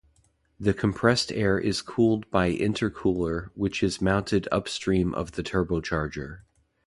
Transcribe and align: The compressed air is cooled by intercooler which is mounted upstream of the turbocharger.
The 0.59 0.73
compressed 0.73 1.31
air 1.31 1.59
is 1.59 1.83
cooled 1.83 2.27
by 2.31 2.51
intercooler 2.55 3.51
which 3.53 3.83
is 3.83 4.01
mounted 4.01 4.47
upstream 4.51 5.13
of 5.13 5.33
the 5.33 5.43
turbocharger. 5.43 6.39